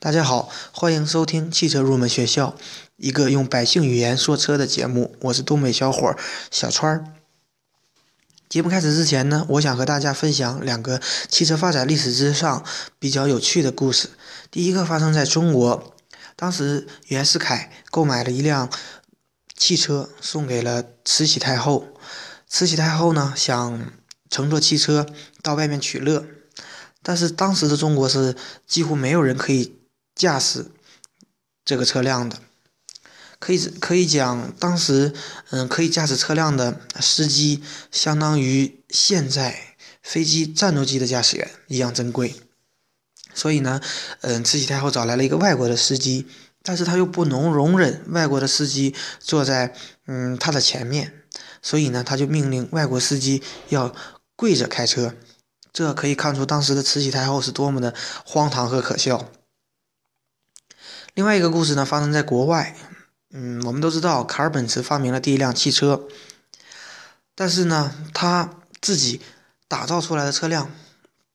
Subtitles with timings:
[0.00, 2.54] 大家好，欢迎收听汽车入门学校，
[2.98, 5.16] 一个用百姓语言说车的节目。
[5.22, 6.14] 我是东北小伙
[6.52, 7.04] 小川儿。
[8.48, 12.64] 节目开始之前呢，我想和大家分享两个汽车发展历史之上
[13.00, 14.10] 比较有趣的故事。
[14.52, 15.92] 第一个发生在中国，
[16.36, 18.70] 当时袁世凯购买了一辆
[19.56, 21.88] 汽车送给了慈禧太后，
[22.46, 23.90] 慈禧太后呢想
[24.30, 25.06] 乘坐汽车
[25.42, 26.24] 到外面取乐，
[27.02, 29.74] 但是当时的中国是几乎没有人可以。
[30.18, 30.66] 驾驶
[31.64, 32.40] 这个车辆的，
[33.38, 35.14] 可以可以讲，当时
[35.50, 42.34] 嗯，可以驾驶车辆的司机，相当于现在飞机战斗机的驾驶员一样珍贵。
[43.32, 43.80] 所以呢，
[44.22, 46.26] 嗯，慈禧太后找来了一个外国的司机，
[46.64, 49.72] 但是他又不能容忍外国的司机坐在
[50.06, 51.22] 嗯他的前面，
[51.62, 53.94] 所以呢，他就命令外国司机要
[54.34, 55.14] 跪着开车。
[55.72, 59.30] 这可以看出当时的慈禧太后是多么的荒唐和可笑。
[61.18, 62.76] 另外一个故事呢，发生在国外。
[63.30, 66.06] 嗯，我们都知道卡尔本茨发明了第一辆汽车，
[67.34, 69.20] 但是呢，他自己
[69.66, 70.70] 打造出来的车辆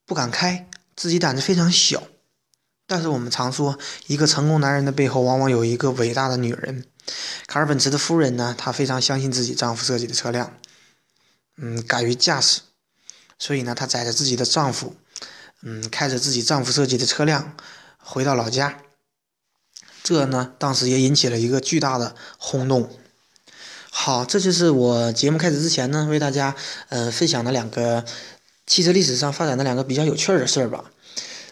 [0.06, 2.04] 不敢开，自己胆子非常小。
[2.88, 3.78] 但是我们常说，
[4.08, 6.86] 一个成功男人的背后往往有一个伟大的女人。
[7.48, 10.54] 卡尔本茨的夫人呢，她非常相信自己丈夫设计的车辆，
[11.58, 12.62] 嗯，敢于驾驶，
[13.38, 14.96] 所以呢，她载着自己的丈夫，
[15.62, 17.58] 嗯，开着自己丈夫设计的车辆
[17.98, 18.80] 回到老家。
[20.04, 22.90] 这呢，当时也引起了一个巨大的轰动。
[23.90, 26.56] 好，这就是我节目开始之前呢，为大家
[26.90, 28.04] 嗯分享的两个
[28.68, 30.92] 汽车历史上发展的两个比较有趣儿的事儿吧。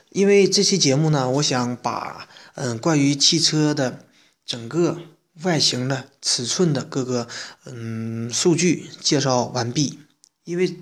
[0.10, 4.06] 因为这期节目呢，我想把嗯关于汽车的
[4.46, 4.98] 整个
[5.44, 7.28] 外形的尺寸的各个
[7.66, 10.00] 嗯数据介绍完毕。
[10.44, 10.80] 因为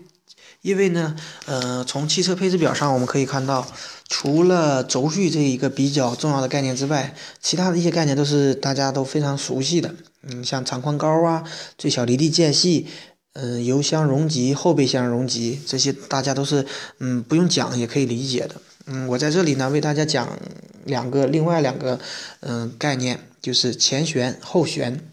[0.61, 1.15] 因为呢，
[1.45, 3.67] 呃，从汽车配置表上我们可以看到。
[4.11, 9.93] 除了轴距这一个比较重要的概念之外，其他的一些概念都是大家都非常熟悉的。
[10.23, 11.43] 嗯，像长宽高啊、
[11.77, 12.87] 最小离地间隙、
[13.33, 16.65] 嗯、油箱容积、后备箱容积这些，大家都是
[16.97, 18.55] 嗯不用讲也可以理解的。
[18.87, 20.39] 嗯，我在这里呢为大家讲
[20.86, 21.99] 两个另外两个
[22.39, 25.08] 嗯概念，就是前悬、后悬。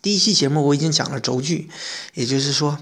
[0.00, 1.68] 第一期节目我已经讲了轴距，
[2.14, 2.78] 也就是说。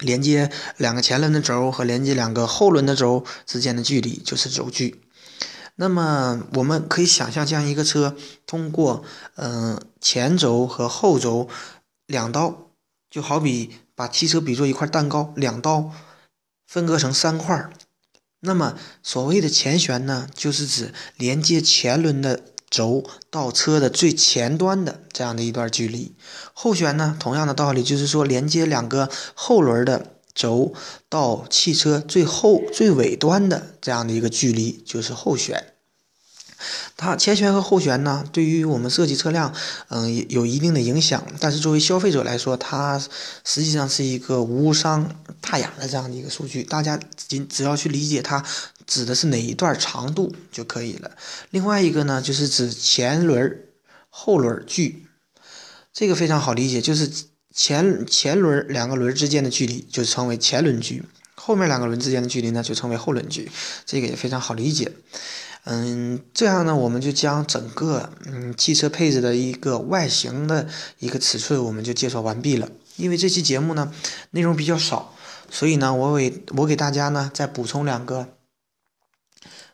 [0.00, 5.02] 连接两个前轮的轴和连接两个后轮的轴之间的距离就是轴距。
[5.76, 8.16] 那么我们可以想象这样一个车，
[8.46, 9.04] 通过
[9.36, 11.48] 嗯前轴和后轴
[12.06, 12.70] 两刀，
[13.10, 15.92] 就好比把汽车比作一块蛋糕，两刀
[16.66, 17.70] 分割成三块。
[18.40, 22.40] 那么所谓的前悬呢，就是指连接前轮的。
[22.70, 26.14] 轴到车的最前端的这样的一段距离，
[26.52, 30.74] 后悬呢，同样的道理，就是说连接两个后轮的轴
[31.08, 35.72] 到汽车最后最尾端的这样的一个距离，就是后悬。
[36.96, 39.54] 它前悬和后悬呢，对于我们设计车辆，
[39.88, 41.24] 嗯，有一定的影响。
[41.38, 43.00] 但是作为消费者来说，它
[43.44, 45.08] 实际上是一个无伤
[45.40, 46.64] 大雅的这样的一个数据。
[46.64, 48.44] 大家仅只要去理解它
[48.88, 51.12] 指的是哪一段长度就可以了。
[51.50, 53.60] 另外一个呢，就是指前轮
[54.08, 55.06] 后轮距，
[55.92, 57.08] 这个非常好理解，就是
[57.54, 61.04] 前前轮两个轮之间的距离就称为前轮距，
[61.34, 63.50] 后面两个轮之间的距离呢就称为后轮距，
[63.84, 64.90] 这个也非常好理解。
[65.64, 70.66] 嗯，这样呢，我们就将整个嗯汽车配置的一个外形的
[70.98, 72.70] 一个尺寸，我们就介绍完毕了。
[72.96, 73.92] 因为这期节目呢
[74.30, 75.14] 内容比较少，
[75.50, 78.28] 所以呢，我为我给大家呢再补充两个，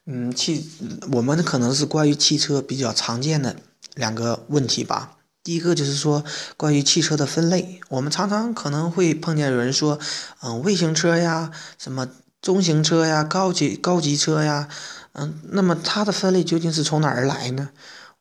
[0.07, 0.69] 嗯，汽
[1.13, 3.57] 我们可能是关于汽车比较常见的
[3.95, 5.17] 两个问题吧。
[5.43, 6.25] 第一个就是说
[6.57, 9.99] 关于汽车的分类，我们常常可能会碰见有人说，
[10.43, 12.09] 嗯，微型车呀，什么
[12.43, 14.69] 中型车呀，高级高级车呀。
[15.13, 17.71] 嗯，那么它的分类究竟是从哪儿来呢？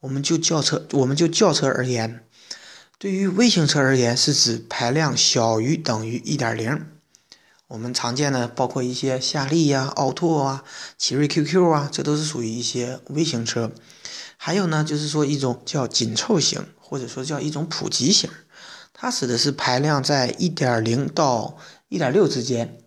[0.02, 2.24] 我们就轿车，我们就轿车而言，
[3.00, 6.86] 对于微型车而言，是指排量小于等于一点零。
[7.74, 10.64] 我们常见的包括一些夏利呀、奥拓啊、
[10.96, 13.72] 奇瑞 QQ 啊，这都是属于一些微型车。
[14.38, 18.30] 还有呢，就是说一种叫紧凑型，或者说叫一种普及型，
[18.94, 21.58] 它指的是排量在一点零到
[21.90, 22.78] 一点六之间。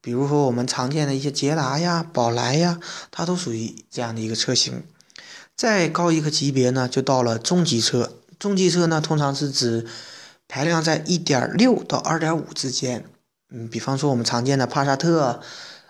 [0.00, 2.80] 比如说我们常见的一些捷达呀、宝来呀，
[3.10, 4.84] 它都属于这样的一个车型。
[5.54, 8.14] 再高一个级别呢，就到了中级车。
[8.38, 9.86] 中级车呢，通常是指
[10.48, 13.04] 排量在一点六到二点五之间。
[13.50, 15.40] 嗯，比方说我们常见的帕萨特、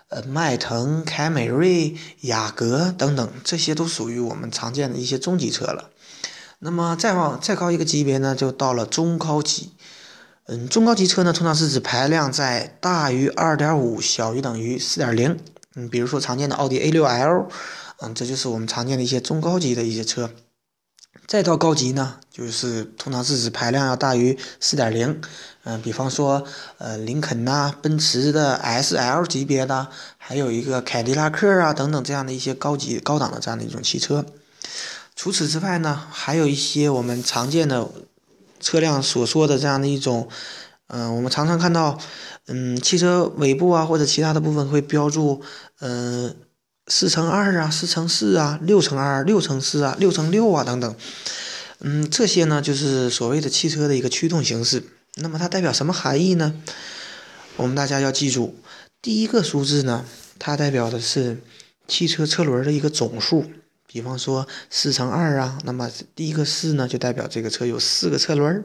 [0.09, 5.89] 呃迈腾、凯美瑞、雅阁等等，这些都属于我们常见的一些中级车了。
[6.59, 9.71] 那么再往再高一个级别呢，就到了中高级。
[10.47, 15.39] 嗯，中高级车呢，通常是指排量在大于二点五，小于等于四点零。
[15.75, 17.47] 嗯，比如说常见的奥迪 A 六 L，
[18.01, 20.29] 嗯，这就是我们常见的一些中高级的一些车。
[21.27, 25.19] 再到高级呢，就是通常是指排量要大于四点零，
[25.63, 26.45] 嗯，比方说
[26.77, 29.87] 呃林肯呐、奔驰的 S L 级别的，
[30.17, 34.23] 还有一个凯迪拉克啊等等这样的一些高级高档的这样的一种汽车。
[35.15, 37.89] 除此之外呢，还有一些我们常见的
[38.59, 40.29] 车辆所说的这样的一种，
[40.87, 41.97] 嗯，我们常常看到，
[42.45, 45.41] 嗯，汽车尾部啊或者其他的部分会标注，
[45.79, 46.35] 嗯。
[46.87, 50.95] 四乘二啊，四乘四啊，六乘二，六乘四啊，六乘六啊，等等。
[51.79, 54.83] 嗯，这些呢就是所谓的汽车的一个驱动形式。
[55.15, 56.53] 那么它代表什么含义呢？
[57.57, 58.55] 我们大家要记住，
[59.01, 60.05] 第一个数字呢，
[60.37, 61.41] 它代表的是
[61.87, 63.45] 汽车车轮的一个总数。
[63.87, 68.63] 比方说四乘二啊，那么第一个四呢就代表这个车有四个车轮，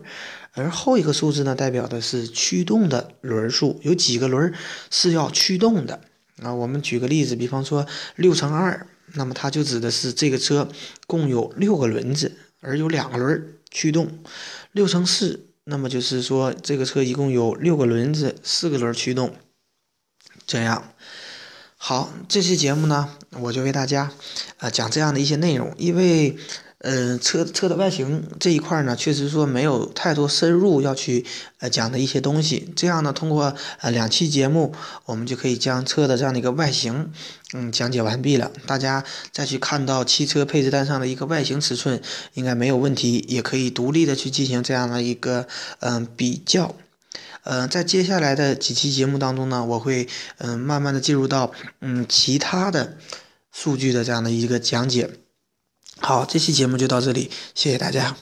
[0.52, 4.52] 而后一个数字呢代表的是驱动的轮数，有几个轮
[4.90, 6.00] 是要驱动的。
[6.42, 10.68] 啊，我们举个例子，比方说六乘二，那么它就指的是这个车
[11.06, 14.06] 共有六个轮子，而有两个轮驱动；
[14.72, 19.34] 六乘四，那么就是说这个车一共有六个轮子，四个轮驱动。
[20.46, 20.92] 这样，
[21.76, 24.10] 好，这期节目呢，我就为大家
[24.58, 26.36] 啊讲这样的一些内容，因为。
[26.82, 31.26] 嗯，车车的外形这一块呢，确实说没有太多深入要去
[31.58, 32.72] 呃讲的一些东西。
[32.74, 34.74] 这样呢，通过呃两期节目，
[35.04, 37.12] 我们就可以将车的这样的一个外形，
[37.52, 38.50] 嗯，讲解完毕了。
[38.66, 42.00] 大家再去看到汽车配置单上的一个外形尺寸，
[42.32, 45.46] 应该没有问题，也可以独立的去进行这样的一个
[45.80, 46.74] 嗯比较。
[47.44, 51.52] 嗯，在接下来的几期节目当中呢，我会嗯慢慢的进入到
[51.82, 52.96] 嗯其他的
[53.52, 55.10] 数据的这样的一个讲解。
[56.00, 58.16] 好，这期节目就到这里，谢谢大家。